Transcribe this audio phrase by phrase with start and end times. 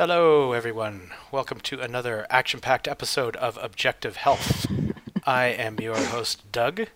[0.00, 1.10] Hello, everyone.
[1.30, 4.66] Welcome to another action packed episode of Objective Health.
[5.26, 6.86] I am your host, Doug,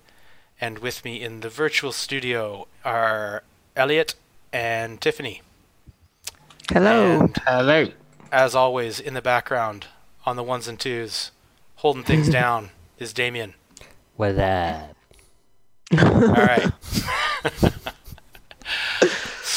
[0.59, 3.43] and with me in the virtual studio are
[3.77, 4.15] Elliot
[4.55, 5.43] and Tiffany.
[6.73, 7.21] Hello.
[7.21, 7.89] And Hello.
[8.33, 9.89] as always, in the background,
[10.25, 11.31] on the ones and twos,
[11.75, 13.53] holding things down, is Damien.
[14.17, 14.97] What up?
[15.93, 16.73] All right.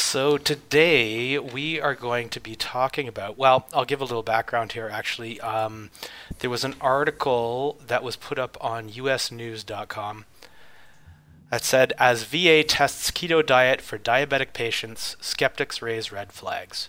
[0.08, 3.36] so today we are going to be talking about.
[3.36, 4.88] Well, I'll give a little background here.
[4.90, 5.90] Actually, um,
[6.38, 10.24] there was an article that was put up on USNews.com
[11.50, 16.88] that said, "As VA tests keto diet for diabetic patients, skeptics raise red flags,"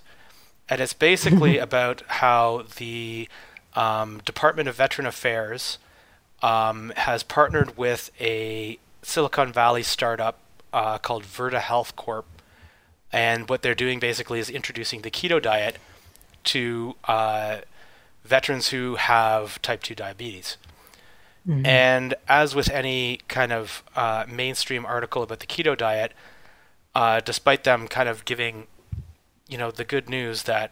[0.69, 3.27] and it's basically about how the
[3.73, 5.77] um, Department of Veteran Affairs
[6.41, 10.39] um, has partnered with a Silicon Valley startup
[10.71, 12.25] uh, called Virta Health Corp.
[13.11, 15.77] And what they're doing basically is introducing the keto diet
[16.45, 17.59] to uh,
[18.23, 20.57] veterans who have type 2 diabetes.
[21.65, 26.13] And as with any kind of uh, mainstream article about the keto diet,
[26.93, 28.67] uh, despite them kind of giving,
[29.47, 30.71] you know, the good news that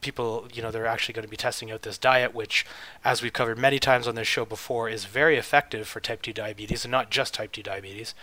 [0.00, 2.66] people, you know, they're actually going to be testing out this diet, which,
[3.04, 6.32] as we've covered many times on this show before, is very effective for type 2
[6.32, 8.14] diabetes and not just type 2 diabetes.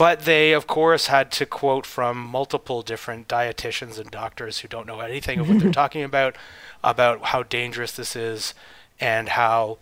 [0.00, 4.86] But they, of course, had to quote from multiple different dietitians and doctors who don't
[4.86, 6.36] know anything of what they're talking about,
[6.82, 8.54] about how dangerous this is
[8.98, 9.76] and how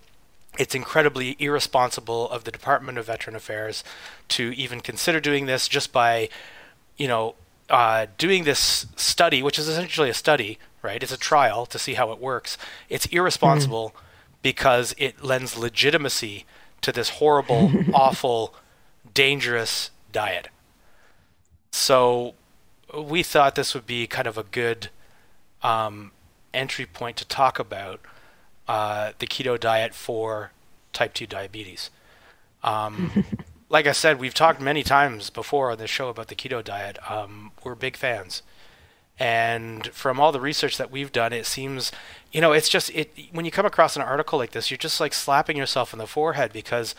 [0.59, 3.85] it's incredibly irresponsible of the Department of Veteran Affairs
[4.31, 6.29] to even consider doing this just by,
[6.97, 7.37] you know,
[7.71, 11.01] uh, doing this study, which is essentially a study, right?
[11.01, 12.59] It's a trial to see how it works.
[12.89, 13.95] It's irresponsible
[14.43, 16.45] because it lends legitimacy
[16.81, 18.53] to this horrible, awful,
[19.15, 20.49] dangerous diet.
[21.73, 22.35] So
[22.97, 24.89] we thought this would be kind of a good
[25.63, 26.13] um,
[26.55, 28.01] entry point to talk about
[28.67, 30.53] uh, the keto diet for
[30.93, 31.91] type 2 diabetes.
[32.63, 33.25] Um,
[33.69, 36.99] like I said, we've talked many times before on this show about the keto diet.
[37.11, 38.43] Um, we're big fans.
[39.19, 41.91] And from all the research that we've done, it seems,
[42.31, 43.11] you know, it's just it.
[43.33, 46.07] When you come across an article like this, you're just like slapping yourself in the
[46.07, 46.95] forehead because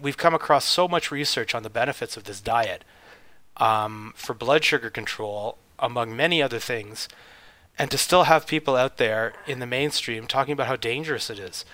[0.00, 2.84] we've come across so much research on the benefits of this diet
[3.56, 7.08] um, for blood sugar control, among many other things,
[7.78, 11.38] and to still have people out there in the mainstream talking about how dangerous it
[11.38, 11.64] is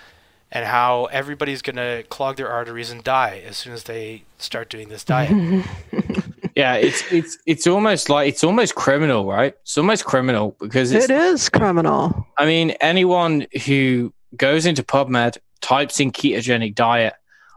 [0.51, 4.69] and how everybody's going to clog their arteries and die as soon as they start
[4.69, 5.65] doing this diet.
[6.59, 9.55] Yeah, it's it's it's almost like it's almost criminal, right?
[9.61, 12.27] It's almost criminal because it's, It is criminal.
[12.37, 17.13] I mean, anyone who goes into PubMed, types in ketogenic diet,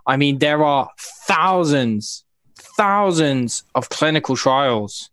[0.07, 0.89] I mean, there are
[1.27, 2.25] thousands,
[2.57, 5.11] thousands of clinical trials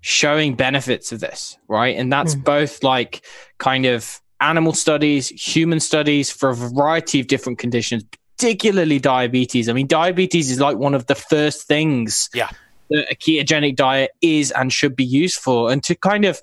[0.00, 1.96] showing benefits of this, right?
[1.96, 2.44] And that's Mhm.
[2.44, 3.24] both like
[3.58, 8.04] kind of animal studies, human studies for a variety of different conditions,
[8.36, 9.68] particularly diabetes.
[9.68, 12.50] I mean, diabetes is like one of the first things Yeah.
[12.90, 15.72] that a ketogenic diet is and should be used for.
[15.72, 16.40] And to kind of,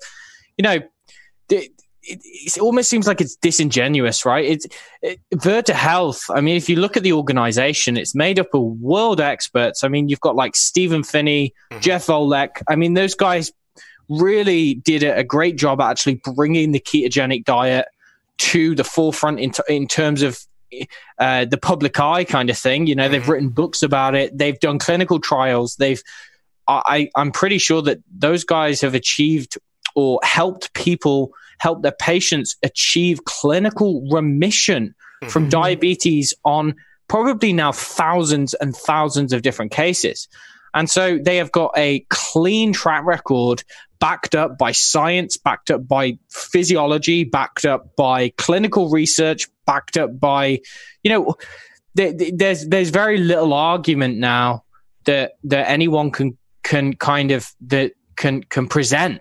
[0.58, 0.78] you know,
[2.06, 4.44] it, it, almost seems like it's disingenuous, right?
[4.44, 4.66] It's
[5.02, 6.24] it, Virta Health.
[6.30, 9.84] I mean, if you look at the organization, it's made up of world experts.
[9.84, 11.80] I mean, you've got like Stephen Phinney, Mhm.
[11.80, 12.62] Jeff Volek.
[12.68, 13.52] I mean, those guys
[14.08, 17.86] really did a, great job actually bringing the ketogenic diet
[18.36, 20.38] to the forefront in, t- in terms of
[21.18, 22.86] uh, the public eye kind of thing.
[22.86, 23.28] You know, they've Mhm.
[23.28, 24.36] written books about it.
[24.36, 25.76] They've done clinical trials.
[25.76, 26.02] They've,
[26.66, 29.56] I, I'm pretty sure that those guys have achieved
[29.94, 34.94] or helped people, help their patients achieve clinical remission
[35.28, 35.50] from Mhm.
[35.50, 36.74] diabetes on
[37.08, 40.28] probably now thousands and thousands of different cases.
[40.74, 43.62] And so they have got a clean track record
[44.00, 50.18] backed up by science, backed up by physiology, backed up by clinical research, backed up
[50.18, 50.60] by,
[51.02, 51.34] you know,
[51.94, 54.64] there, there's there's very little argument now
[55.04, 59.20] that that anyone can can kind of that can can present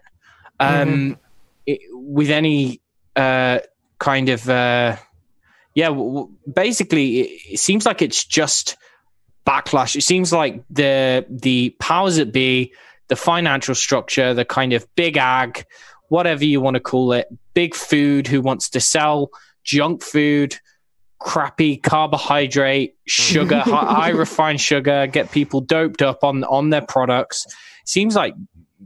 [0.59, 1.17] um,
[1.65, 2.81] it, with any
[3.15, 3.59] uh,
[3.99, 4.97] kind of uh,
[5.75, 5.89] yeah.
[5.89, 8.77] W- basically, it, it seems like it's just
[9.45, 9.95] backlash.
[9.95, 12.73] It seems like the the powers that be,
[13.07, 15.65] the financial structure, the kind of big ag,
[16.09, 19.29] whatever you want to call it, big food who wants to sell
[19.63, 20.57] junk food,
[21.19, 27.45] crappy carbohydrate, sugar, high, high refined sugar, get people doped up on on their products.
[27.85, 28.33] Seems like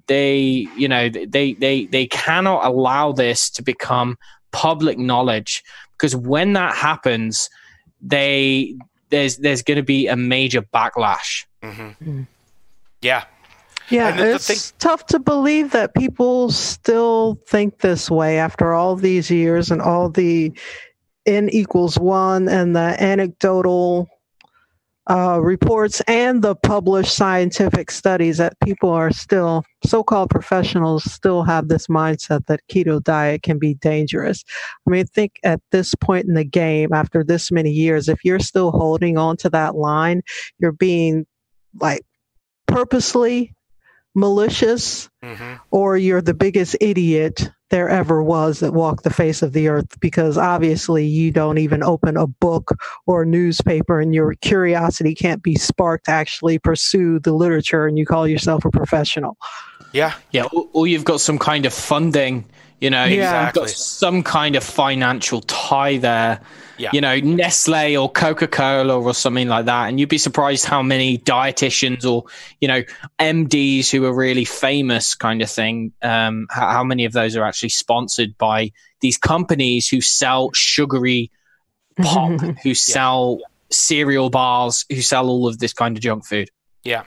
[0.08, 4.18] they, you know, they they they cannot allow this to become
[4.52, 5.64] public knowledge
[5.94, 7.50] because when that happens,
[8.02, 8.76] they
[9.10, 11.46] there's there's going to be a major backlash.
[11.64, 12.28] hmm Mm.
[13.02, 13.24] Yeah.
[13.90, 18.38] Yeah, And the- the it's thing- tough to believe that people still think this way
[18.38, 20.52] after all these years and all the
[21.26, 24.08] n equals one and the anecdotal
[25.10, 31.70] uh, reports and the published scientific studies that people are still so-called professionals still have
[31.70, 34.44] this mindset that keto diet can be dangerous.
[34.86, 38.20] I mean, I think at this point in the game, after this many years, if
[38.26, 40.22] you're still holding on to that line,
[40.60, 41.26] you're being
[41.80, 42.02] like
[42.68, 43.54] purposely
[44.16, 49.54] malicious hmm or you're the biggest idiot there ever was that walked the face of
[49.54, 52.72] the earth because obviously you don't even open a book
[53.06, 57.98] or a newspaper and your curiosity can't be sparked to actually pursue the literature and
[57.98, 59.38] you call yourself a professional.
[59.94, 62.46] Yeah, Yeah, or, or you've got some kind of funding,
[62.80, 63.48] you know, Yeah.
[63.48, 63.62] Exactly.
[63.62, 66.42] got some kind of financial tie there.
[66.78, 66.92] Yeah.
[66.94, 69.88] You know, Nestle or Coca Cola or something like that.
[69.88, 72.26] And you'd be surprised how many dietitians or,
[72.62, 72.84] you know,
[73.18, 77.44] MDs who are really famous kind of thing, um, how, how many of those are
[77.44, 78.72] actually sponsored by
[79.02, 81.32] these companies who sell sugary
[82.00, 83.40] pop, who sell
[83.72, 86.50] cereal bars, who sell all of this kind of junk food.
[86.84, 87.04] Yeah.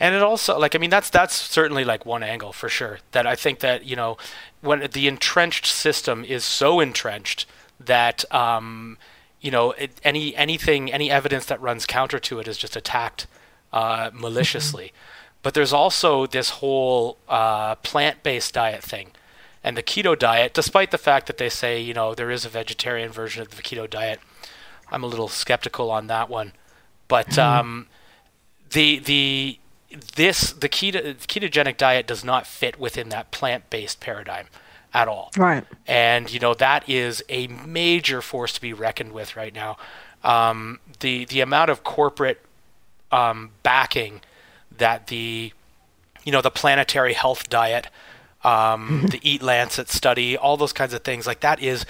[0.00, 3.26] And it also like I mean that's that's certainly like one angle for sure that
[3.26, 4.16] I think that you know
[4.60, 7.46] when the entrenched system is so entrenched
[7.80, 8.98] that um,
[9.40, 13.26] you know it, any anything any evidence that runs counter to it is just attacked
[13.72, 14.92] uh, maliciously.
[15.42, 19.10] But there's also this whole uh, plant-based diet thing,
[19.64, 20.54] and the keto diet.
[20.54, 23.62] Despite the fact that they say you know there is a vegetarian version of the
[23.62, 24.20] keto diet,
[24.90, 26.52] I'm a little skeptical on that one.
[27.08, 27.88] But um,
[28.70, 29.58] the the
[30.16, 34.46] this the keto ketogenic diet does not fit within that plant-based paradigm
[34.94, 35.30] at all.
[35.36, 35.64] Right.
[35.86, 39.76] And you know that is a major force to be reckoned with right now.
[40.22, 42.44] Um, the the amount of corporate
[43.10, 44.20] um, backing
[44.78, 45.52] that the
[46.24, 47.88] you know the planetary health diet,
[48.44, 51.84] um, the Eat Lancet study, all those kinds of things like that is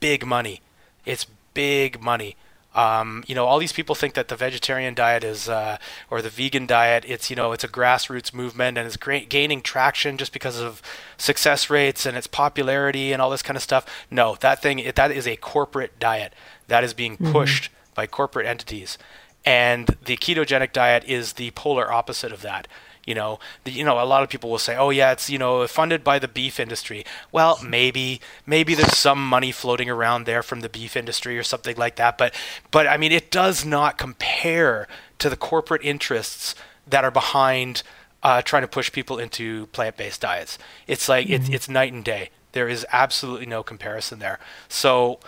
[0.00, 0.60] big money.
[1.04, 2.36] It's big money.
[2.78, 5.78] Um, you know, all these people think that the vegetarian diet is, uh,
[6.10, 9.62] or the vegan diet, it's you know, it's a grassroots movement and it's great, gaining
[9.62, 10.80] traction just because of
[11.16, 13.84] success rates and its popularity and all this kind of stuff.
[14.12, 16.32] No, that thing, it, that is a corporate diet
[16.68, 18.96] that is being pushed by corporate entities,
[19.44, 22.68] and the ketogenic diet is the polar opposite of that.
[23.08, 25.38] You know, the, you know, a lot of people will say, "Oh yeah, it's you
[25.38, 30.42] know funded by the beef industry." Well, maybe, maybe there's some money floating around there
[30.42, 32.18] from the beef industry or something like that.
[32.18, 32.34] But,
[32.70, 34.86] but I mean, it does not compare
[35.20, 36.54] to the corporate interests
[36.86, 37.82] that are behind
[38.22, 40.58] uh, trying to push people into plant-based diets.
[40.86, 42.28] It's like it's it's night and day.
[42.52, 44.38] There is absolutely no comparison there.
[44.68, 45.18] So,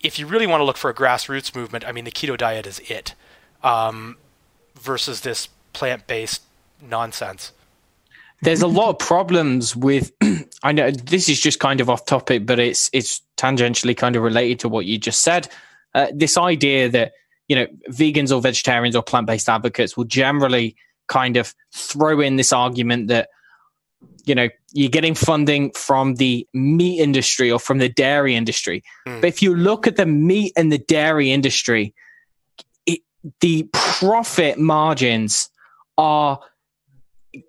[0.00, 2.66] if you really want to look for a grassroots movement, I mean, the keto diet
[2.66, 3.14] is it,
[3.62, 4.16] um,
[4.74, 6.40] versus this plant-based
[6.82, 7.52] nonsense.
[8.42, 10.12] there's a lot of problems with
[10.62, 14.22] i know this is just kind of off topic but it's it's tangentially kind of
[14.22, 15.48] related to what you just said
[15.94, 17.12] uh, this idea that
[17.48, 20.76] you know vegans or vegetarians or plant-based advocates will generally
[21.08, 23.28] kind of throw in this argument that
[24.24, 29.20] you know you're getting funding from the meat industry or from the dairy industry Mm.
[29.20, 31.94] but if you look at the meat and the dairy industry
[32.86, 33.00] it,
[33.40, 35.48] the profit margins
[35.96, 36.40] are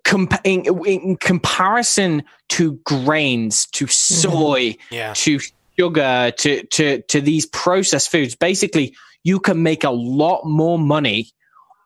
[0.04, 3.90] compa- in, in comparison to grains, to mm-hmm.
[3.90, 5.12] soy, Yeah.
[5.14, 5.40] to
[5.78, 11.28] sugar, to, to, to these processed foods, basically, you can make a lot more money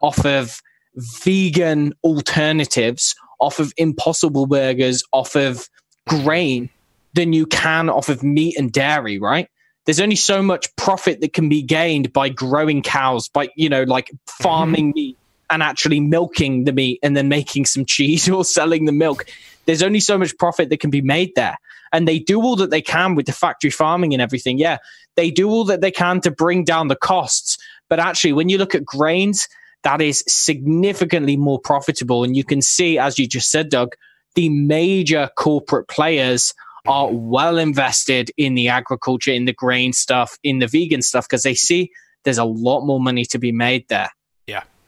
[0.01, 0.61] off of
[0.97, 5.69] vegan alternatives, off of impossible burgers, off of
[6.07, 6.69] grain
[7.15, 9.49] than you can off of meat and dairy, right?
[9.85, 13.83] There's only so much profit that can be gained by growing cows, by, you know,
[13.83, 14.99] like farming mm-hmm.
[14.99, 15.19] meat
[15.53, 19.27] and actually milking the meat and then making some cheese or selling the milk.
[19.67, 21.57] There's only so much profit that can be made there.
[21.93, 24.59] And they do all that they can with the factory farming and everything.
[24.59, 24.79] Yeah,
[25.15, 27.59] they do all that they can to bring down the costs.
[27.91, 29.47] But actually, when you look at grains,
[29.85, 32.25] that is significantly more profitable.
[32.25, 33.95] And you can see, as you just said, Doug,
[34.35, 36.55] the major corporate players
[36.87, 41.43] are well invested in the agriculture, in the grain stuff, in the vegan stuff, because
[41.43, 41.91] they see
[42.25, 44.09] there's a lot more money to be made there.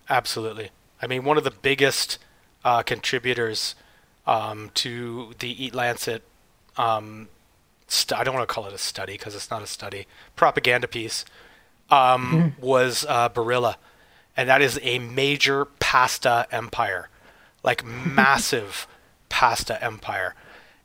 [0.08, 0.70] Absolutely.
[1.00, 2.18] I mean, one of the biggest
[2.64, 3.74] uh, contributors
[4.26, 6.22] um, to the Eat Lancet,
[6.76, 7.28] um,
[7.88, 10.06] st- I don't want to call it a study because it's not a study,
[10.36, 11.24] propaganda piece,
[11.90, 13.76] um, was uh, Barilla.
[14.36, 17.08] And that is a major pasta empire,
[17.62, 18.86] like massive
[19.28, 20.34] pasta empire.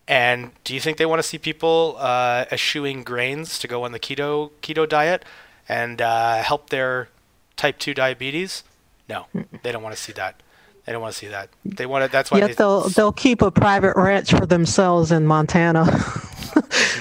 [0.07, 3.91] And do you think they want to see people uh, eschewing grains to go on
[3.91, 5.23] the keto keto diet
[5.67, 7.09] and uh, help their
[7.55, 8.63] type two diabetes?
[9.09, 9.25] No,
[9.63, 10.41] they don't want to see that.
[10.85, 11.49] They don't want to see that.
[11.65, 12.11] They want to.
[12.11, 12.37] That's why.
[12.39, 15.85] Yet They, they'll they'll keep a private ranch for themselves in Montana,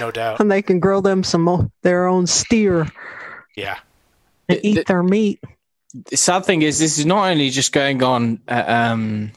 [0.01, 0.41] no doubt.
[0.41, 2.87] and they can grow them some mo- their own steer
[3.57, 3.79] Yeah.
[4.49, 5.41] and The- eat the- their meat.
[6.11, 9.33] the sad thing is this is not only just going on uh, um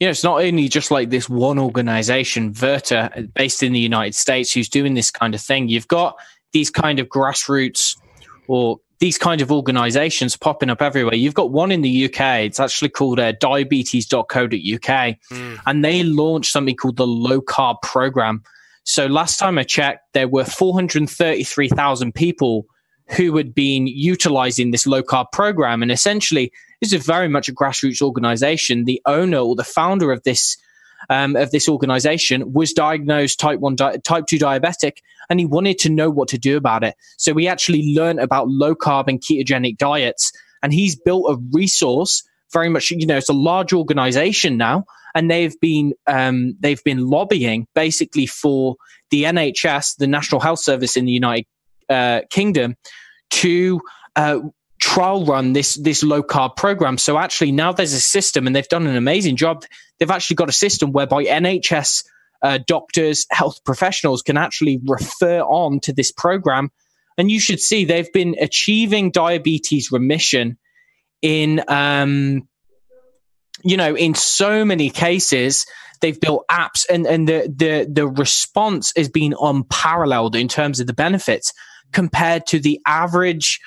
[0.00, 4.14] you know it's not only just like this one organization Virta based in the united
[4.14, 6.16] states who's doing this kind of thing you've got
[6.52, 7.96] these kind of grassroots
[8.48, 12.58] or these kind of organizations popping up everywhere you've got one in the uk it's
[12.60, 15.58] actually called uh, diabetes.co.uk Mm.
[15.66, 18.42] and they launched something called the low carb program
[18.84, 22.66] so last time i checked there were 433000 people
[23.16, 25.80] who had been utilizing this low carb program.
[25.80, 26.50] And essentially,
[26.80, 28.84] this is very much a grassroots organization.
[28.84, 30.56] The owner or the founder of this
[31.08, 34.98] um, of this organization was diagnosed type one di- type two diabetic,
[35.30, 36.94] and he wanted to know what to do about it.
[37.16, 42.22] So he actually learned about low carb and ketogenic diets, and he's built a resource.
[42.52, 44.84] Very much, you know, it's a large organization now,
[45.14, 48.76] and they've been um, they've been lobbying basically for
[49.10, 51.46] the NHS, the National Health Service in the United
[51.88, 52.76] uh, Kingdom
[53.30, 53.80] to
[54.14, 54.40] uh,
[54.86, 56.96] trial run this this low carb program.
[56.96, 59.64] So actually now there's a system, and they've done an amazing job.
[59.98, 62.04] They've actually got a system whereby NHS
[62.40, 66.70] uh, doctors, health professionals can actually refer on to this program,
[67.18, 70.56] and you should see they've been achieving diabetes remission
[71.20, 72.46] in um,
[73.64, 75.66] you know in so many cases
[76.00, 80.86] they've built apps and, and the, the the response has been unparalleled in terms of
[80.86, 81.52] the benefits
[81.92, 83.58] compared to the average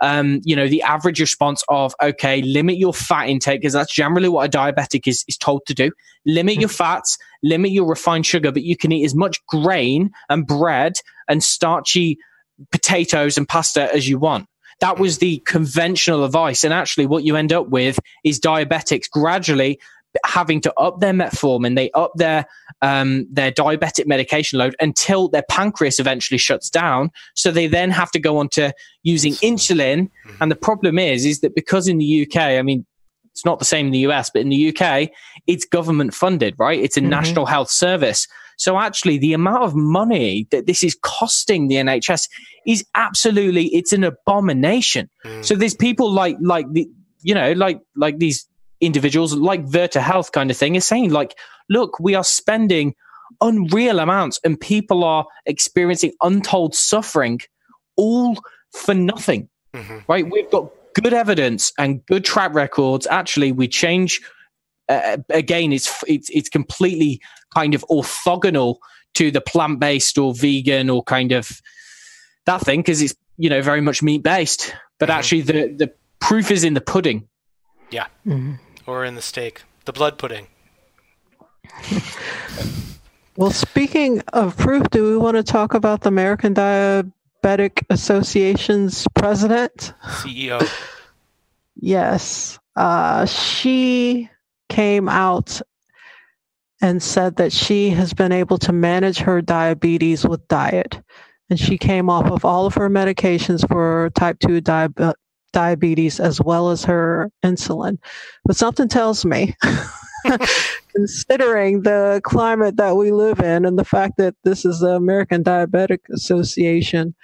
[0.00, 4.28] um, you know the average response of okay limit your fat intake because that's generally
[4.28, 5.90] what a diabetic is, is told to do.
[6.24, 10.46] Limit your fats limit your refined sugar but you can eat as much grain and
[10.46, 12.18] bread and starchy
[12.72, 14.48] potatoes and pasta as you want.
[14.80, 19.80] That was the conventional advice and actually what you end up with is diabetics gradually
[20.24, 22.46] having to up their metformin they up their
[22.82, 27.10] um, their diabetic medication load until their pancreas eventually shuts down.
[27.34, 30.10] So they then have to go on to using insulin.
[30.40, 32.84] And the problem is is that because in the uk i mean
[33.32, 35.08] it's not the same in the us but in the uk
[35.46, 36.78] it's government funded right?
[36.80, 37.08] It's a Mhm.
[37.08, 38.26] national health service.
[38.58, 42.28] So actually the amount of money that this is costing the nhs
[42.66, 45.08] is absolutely it's an abomination.
[45.26, 45.44] Mm.
[45.44, 46.88] so there's people like like the
[47.22, 48.46] you know like like these
[48.80, 51.36] individuals like Virta Health kind of thing is saying like,
[51.68, 52.94] look, we are spending
[53.40, 57.40] unreal amounts and people are experiencing untold suffering
[57.96, 58.36] all
[58.72, 59.48] for nothing.
[59.74, 60.04] Mhm.
[60.08, 60.30] Right?
[60.30, 63.06] We've got good evidence and good track records.
[63.06, 64.20] Actually, we change
[64.88, 65.72] uh, again.
[65.72, 67.20] It's it's it's completely
[67.54, 68.76] kind of orthogonal
[69.14, 71.60] to the plant based or vegan or kind of
[72.44, 74.72] that thing because it's you know very much meat based.
[75.00, 75.14] But Mhm.
[75.14, 77.28] actually, the the proof is in the pudding.
[78.26, 78.58] Mhm.
[78.86, 80.46] Or in the steak, the blood pudding.
[83.36, 89.92] Well, speaking of proof, do we want to talk about the American Diabetic Association's president?
[90.02, 90.66] CEO.
[91.74, 92.58] Yes.
[92.74, 94.30] Uh, she
[94.70, 95.60] came out
[96.80, 101.00] and said that she has been able to manage her diabetes with diet.
[101.50, 105.14] And she came off of all of her medications for type 2 diabe-
[105.56, 107.96] diabetes as well as her insulin.
[108.44, 109.56] But something tells me,
[110.94, 115.42] considering the climate that we live in and the fact that this is the American
[115.42, 117.14] Diabetic Association,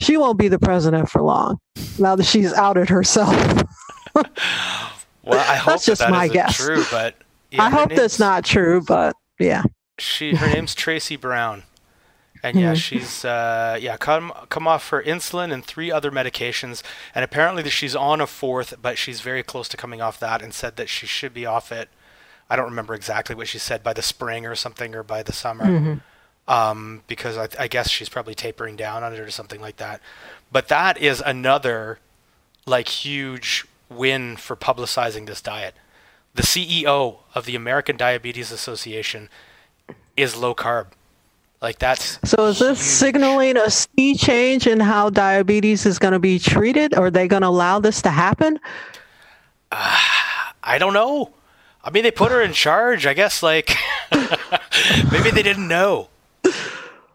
[0.00, 1.58] she won't be the president for long
[1.98, 3.62] now that she's outed herself.
[5.22, 6.56] Well, I hope That's just that, my guess.
[6.56, 7.14] true, but
[7.50, 9.64] yeah, I hope that's not true, but yeah.
[9.98, 11.62] She her name's Tracy Brown,
[12.42, 12.76] and yeah, Mhm.
[12.76, 16.82] she's uh, yeah come come off her insulin and three other medications,
[17.14, 20.52] and apparently she's on a fourth, but she's very close to coming off that, and
[20.54, 21.88] said that she should be off it.
[22.48, 25.32] I don't remember exactly what she said by the spring or something or by the
[25.32, 26.00] summer, Mhm.
[26.48, 30.00] um, because I, I guess she's probably tapering down on it or something like that.
[30.50, 31.98] But that is another
[32.66, 35.74] like huge win for publicizing this diet.
[36.34, 39.28] The CEO of the American Diabetes Association
[40.16, 40.86] is low carb.
[41.62, 42.86] Like that's So is this huge.
[42.88, 46.94] signaling a sea change in how diabetes is going to be treated?
[46.94, 48.58] Are they going to allow this to happen?
[49.70, 49.98] Uh,
[50.62, 51.32] I don't know.
[51.84, 53.06] I mean, they put her in charge.
[53.06, 53.74] I guess like
[54.12, 56.08] maybe they didn't know.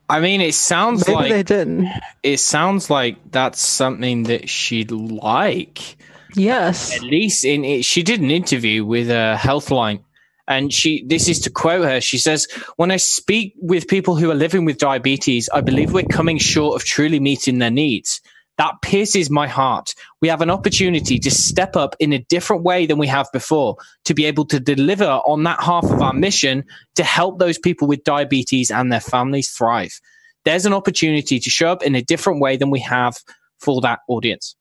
[0.07, 1.87] I mean, it sounds Maybe like they didn't.
[2.21, 5.97] it sounds like that's something that she'd like.
[6.35, 6.95] Yes.
[6.95, 10.01] At least in it, she did an interview with a Healthline,
[10.47, 12.01] and she this is to quote her.
[12.01, 12.47] She says,
[12.77, 16.75] "When I speak with people who are living with diabetes, I believe we're coming short
[16.81, 18.21] of truly meeting their needs.
[18.57, 19.93] that pierces my heart.
[20.21, 23.77] We have an opportunity to step up in a different way than we have before
[24.05, 26.63] to be able to deliver on that half of our mission
[26.95, 29.99] to help those people with diabetes and their families thrive.
[30.45, 33.17] There's an opportunity to show up in a different way than we have
[33.59, 34.55] for that audience.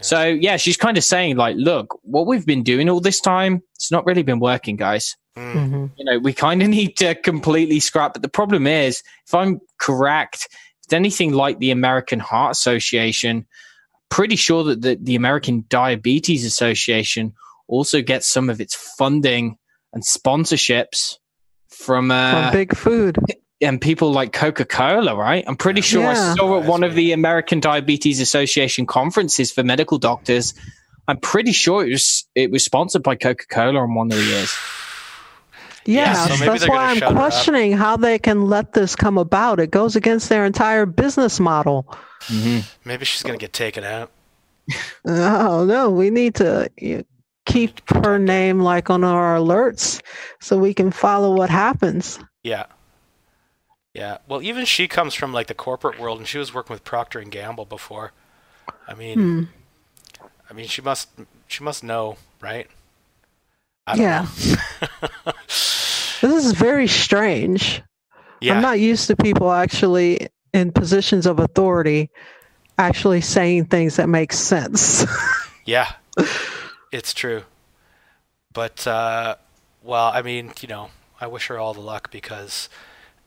[0.00, 3.62] So yeah, she's kind of saying like, look, what we've been doing all this time,
[3.74, 5.16] it's not really been working, guys.
[5.36, 5.68] Mm.
[5.68, 8.14] hmm You know, we kind of need to completely scrap.
[8.14, 13.46] But the problem is, if I'm correct, if it's anything like the American Heart Association,
[14.08, 17.34] pretty sure that the, the American Diabetes Association
[17.68, 19.58] also gets some of its funding
[19.92, 21.16] and sponsorships
[21.68, 23.18] from uh, From big food.
[23.60, 25.44] and people like Coca Cola, right?
[25.46, 29.98] I'm pretty sure I saw at one of the American Diabetes Association conferences for medical
[29.98, 30.54] doctors.
[31.08, 34.24] I'm pretty sure it was it was sponsored by Coca Cola on one of the
[34.24, 34.54] years.
[35.86, 37.14] Yeah, so that's why I'm shut her up.
[37.14, 39.60] questioning how they can let this come about.
[39.60, 41.86] It goes against their entire business model.
[42.24, 42.60] Mm-hmm.
[42.84, 44.10] Maybe she's gonna get taken out.
[45.04, 46.68] Oh no, we need to
[47.46, 50.02] keep her name like on our alerts
[50.40, 52.18] so we can follow what happens.
[52.42, 52.66] Yeah.
[53.96, 54.18] Yeah.
[54.28, 57.18] Well, even she comes from like the corporate world, and she was working with Procter
[57.18, 58.12] and Gamble before.
[58.86, 59.42] I mean, Hmm.
[60.50, 61.08] I mean, she must
[61.48, 62.68] she must know, right?
[63.86, 64.26] I don't Yeah.
[65.26, 65.32] know.
[66.22, 67.82] This is very strange.
[68.40, 68.54] yeah.
[68.54, 72.08] I'm not used to people actually in positions of authority
[72.78, 75.04] actually saying things that make sense.
[75.66, 75.94] Yeah,
[76.92, 77.42] it's true.
[78.52, 79.34] But uh,
[79.82, 82.68] well, I mean, you know, I wish her all the luck because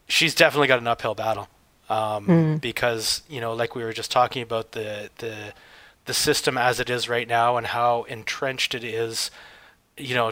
[0.10, 1.48] she's definitely got an uphill battle.
[1.89, 2.62] Um, Mm.
[2.62, 5.54] Because you know, like we were just talking about the the
[6.06, 9.32] the system as it is right now and how entrenched it is.
[9.98, 10.32] You know,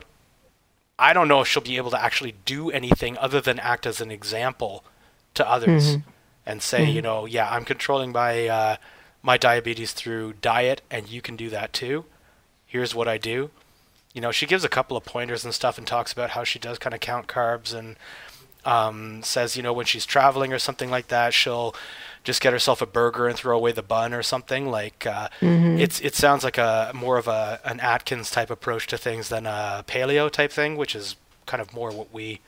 [1.00, 4.02] I don't know if she'll be able to actually do anything other than act as
[4.02, 4.84] an example
[5.36, 6.04] to others Mhm.
[6.46, 6.94] and say, Mhm.
[6.94, 8.76] you know, yeah, I'm controlling my uh,
[9.24, 12.06] my diabetes through diet, and you can do that too.
[12.66, 13.50] Here's what I do.
[14.14, 16.60] You know, she gives a couple of pointers and stuff, and talks about how she
[16.60, 17.98] does kind of count carbs, and
[18.68, 21.74] um, says, you know, when she's traveling or something like that, she'll
[22.24, 24.70] just get herself a burger and throw away the bun or something.
[24.70, 25.80] Like uh, Mhm.
[25.80, 29.46] it's it sounds like a more of a an Atkins type approach to things than
[29.46, 32.42] a paleo type thing, which is kind of more what we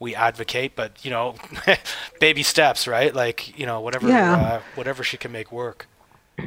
[0.00, 0.72] we advocate.
[0.74, 1.34] But you know,
[2.20, 3.14] baby steps, right?
[3.14, 4.34] Like you know, whatever Yeah.
[4.36, 5.86] uh, whatever she can make work.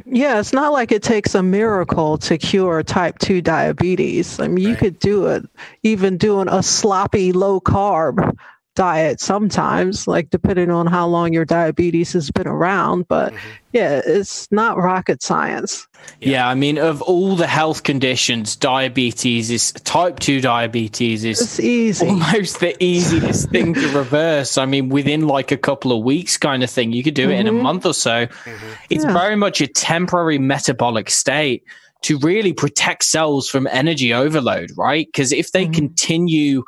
[0.06, 4.40] Yeah, it's not like it takes a miracle to cure type 2 diabetes.
[4.40, 5.44] I mean, you could do it
[5.82, 8.34] even doing a sloppy low carb
[8.74, 13.06] diet sometimes, like depending on how long your diabetes has been around.
[13.08, 13.38] But Mhm.
[13.72, 15.86] yeah, it's not rocket science.
[16.20, 16.30] Yeah.
[16.30, 16.48] Yeah.
[16.48, 22.06] I mean, of all the health conditions, diabetes is type two diabetes is It's easy.
[22.06, 24.56] almost the easiest thing to reverse.
[24.56, 27.38] I mean, within like a couple of weeks, kind of thing, you could do it
[27.38, 27.60] in a Mhm.
[27.62, 28.26] month or so.
[28.26, 28.52] Mhm.
[28.90, 29.12] It's Yeah.
[29.12, 31.62] very much a temporary metabolic state
[32.02, 35.06] to really protect cells from energy overload, right?
[35.06, 35.74] Because if they Mhm.
[35.74, 36.62] continue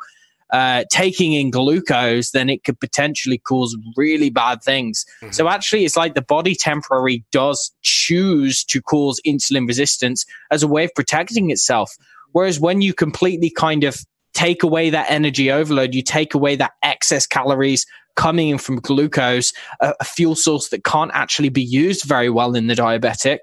[0.55, 5.03] uh, taking in glucose, then it could potentially cause really bad things.
[5.31, 10.67] So actually, it's like the body temporarily does choose to cause insulin resistance as a
[10.69, 11.91] way of protecting itself.
[12.31, 13.97] Whereas when you completely kind of
[14.33, 19.51] take away that energy overload, you take away that excess calories coming in from glucose,
[19.81, 23.39] a, a fuel source that can't actually be used very well in the diabetic.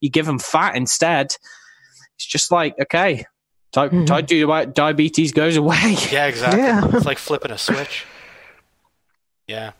[0.00, 1.34] You give them fat instead.
[2.16, 3.24] It's just like, okay,
[3.72, 4.06] type, Mhm.
[4.06, 5.96] type 2 diabetes goes away.
[6.10, 6.62] Yeah, exactly.
[6.62, 6.88] Yeah.
[6.92, 8.04] It's like flipping a switch.
[9.46, 9.72] Yeah.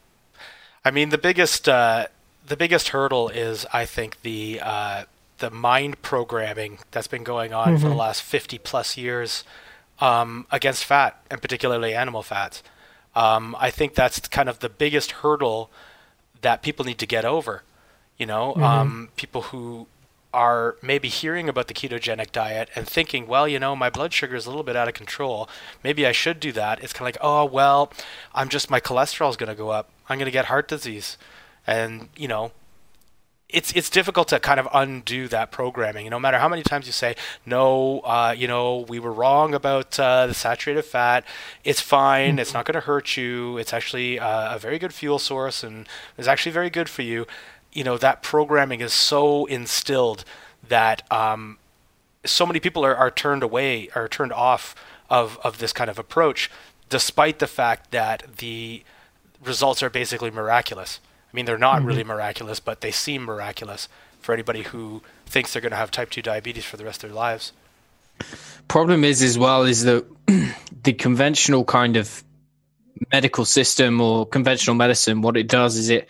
[0.85, 2.07] I mean, the biggest uh,
[2.47, 5.05] the biggest hurdle is, I think, the uh,
[5.39, 7.99] the mind programming that's been going on for the Mhm.
[7.99, 9.45] last fifty plus years
[10.01, 12.63] um, against fat, and particularly animal fats.
[13.15, 15.71] Um, I think that's kind of the biggest hurdle
[16.41, 17.63] that people need to get over.
[18.17, 19.87] You know, um, people who
[20.33, 24.37] are maybe hearing about the ketogenic diet and thinking, well, you know, my blood sugar
[24.37, 25.49] is a little bit out of control.
[25.83, 26.83] Maybe I should do that.
[26.83, 27.93] It's kind of like, oh, well,
[28.35, 29.91] I'm just, my cholesterol is going to go up.
[30.09, 31.17] I'm going to get heart disease.
[31.67, 32.53] And, you know,
[33.53, 36.09] it's it's difficult to kind of undo that programming.
[36.09, 39.99] No matter how many times you say, no, uh, you know, we were wrong about
[39.99, 41.25] uh, the saturated fat.
[41.65, 42.39] It's fine.
[42.39, 43.59] It's not going to hurt you.
[43.59, 47.27] It's actually uh, a very good fuel source and is actually very good for you.
[47.73, 50.25] You know, that programming is so instilled
[50.69, 51.59] that um,
[52.25, 54.75] so many people are, are turned away, are turned off
[55.09, 56.51] of, of this kind of approach,
[56.89, 58.83] despite the fact that the
[59.45, 61.01] results are basically miraculous.
[61.33, 63.89] I mean, they're not really miraculous, but they seem miraculous
[64.21, 67.11] for anybody who thinks they're going to have type 2 diabetes for the rest of
[67.11, 67.53] their lives.
[68.69, 70.05] problem is as well is that
[70.83, 72.23] the conventional kind of
[73.13, 76.09] medical system or conventional medicine what it does is it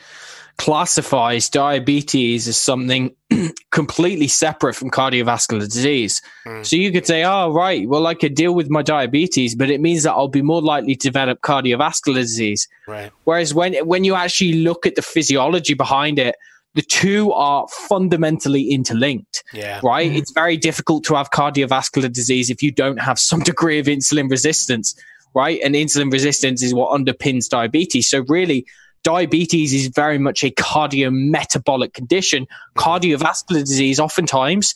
[0.61, 3.17] classifies diabetes as something
[3.71, 6.21] completely separate from cardiovascular disease.
[6.47, 6.67] Mm.
[6.67, 9.81] So you could say, oh, right, well, I could deal with my diabetes, but it
[9.81, 12.69] means that I'll be more likely to develop cardiovascular disease.
[12.87, 13.11] Right.
[13.25, 16.37] Whereas when, when you actually look at the physiology behind it,
[16.75, 19.81] the two are fundamentally interlinked, Yeah.
[19.83, 20.13] right?
[20.13, 20.19] Mhm.
[20.19, 24.31] It's very difficult to have cardiovascular disease if you don't have some degree of insulin
[24.31, 24.95] resistance,
[25.35, 25.59] right?
[25.65, 28.11] And insulin resistance is what underpins diabetes.
[28.11, 28.67] So really,
[29.03, 32.47] diabetes is very much a cardiometabolic condition.
[32.77, 34.75] Cardiovascular disease oftentimes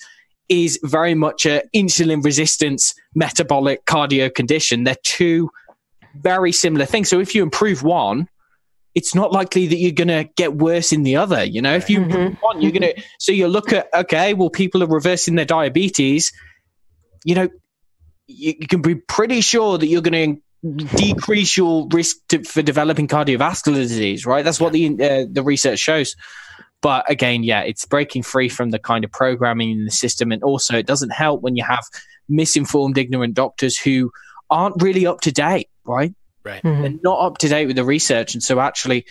[0.49, 4.85] is very much a insulin resistance metabolic cardio condition.
[4.85, 5.51] They're two
[6.15, 7.09] very similar things.
[7.09, 8.29] So if you improve one,
[8.95, 11.43] it's not likely that you're going to get worse in the other.
[11.43, 12.43] You know, if you improve Mhm.
[12.43, 13.03] one, you're going to.
[13.19, 16.33] So you look at okay, well, people are reversing their diabetes.
[17.25, 17.49] You know,
[18.29, 20.43] you, you can be pretty sure that you're going to
[20.97, 24.27] decrease your risk to, for developing cardiovascular disease.
[24.27, 24.45] Right?
[24.45, 26.17] That's what the uh, the research shows.
[26.81, 30.43] But again, yeah, it's breaking free from the kind of programming in the system, and
[30.43, 31.85] also it doesn't help when you have
[32.29, 34.11] misinformed, ignorant doctors who
[34.51, 35.69] aren't really up to date.
[35.85, 36.15] Right?
[36.63, 36.83] Mhm.
[36.83, 39.07] they're not up to date with the research, and so actually,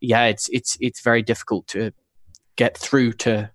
[0.00, 1.92] yeah, it's it's it's very difficult to
[2.56, 3.50] get through to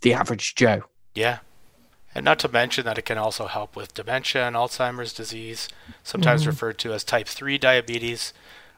[0.00, 0.82] the average Joe.
[1.14, 1.38] Yeah.
[2.18, 5.68] And not to mention that it can also help with dementia and Alzheimer's disease,
[6.02, 6.46] sometimes Mhm.
[6.48, 8.32] referred to as type 3 diabetes.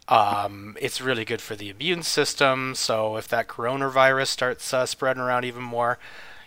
[0.09, 2.75] Um, it's really good for the immune system.
[2.75, 5.99] So if that coronavirus starts uh, spreading around even more,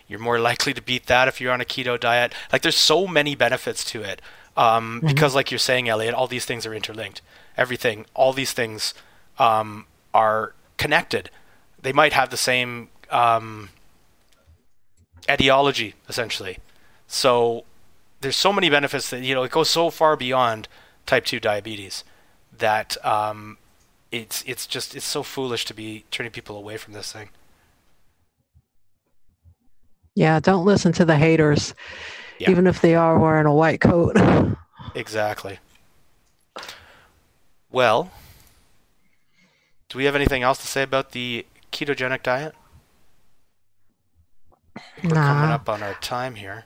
[0.07, 2.31] you're more likely to beat that if you're on a keto diet.
[2.51, 4.21] Like there's so many benefits to it.
[4.55, 7.21] Um, Because, like you're saying, Elliot, all these things are interlinked.
[7.57, 8.93] Everything, all these things
[9.39, 11.31] um, are connected.
[11.81, 13.69] They might have the same um,
[15.27, 16.59] etiology, essentially.
[17.13, 17.63] So
[18.21, 20.67] there's so many benefits that you know it goes so far beyond
[21.05, 22.03] type 2 diabetes
[22.57, 23.59] that um,
[24.11, 27.29] it's it's just it's so foolish to be turning people away from this thing.
[30.15, 31.75] Yeah, don't listen to the haters,
[32.39, 32.49] Yeah.
[32.49, 34.17] even if they are wearing a white coat.
[34.95, 35.57] Exactly.
[37.71, 38.11] Well,
[39.89, 42.53] do we have anything else to say about the ketogenic diet?
[45.03, 46.65] We're coming up on our time here.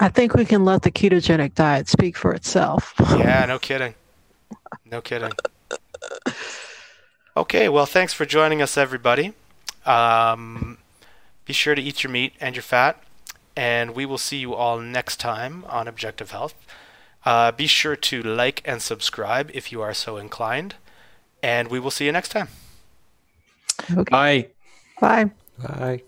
[0.00, 2.94] I think we can let the ketogenic diet speak for itself.
[3.00, 3.94] Yeah, no kidding.
[4.90, 5.32] No kidding.
[7.36, 9.32] Okay, well, thanks for joining us, everybody.
[9.84, 10.78] Um,
[11.44, 13.02] be sure to eat your meat and your fat,
[13.56, 16.54] and we will see you all next time on Objective Health.
[17.24, 20.74] Uh, be sure to like and subscribe if you are so inclined,
[21.42, 22.48] and we will see you next time.
[23.90, 24.10] Okay.
[24.10, 24.48] Bye.
[25.00, 25.30] Bye.
[25.58, 26.02] Bye.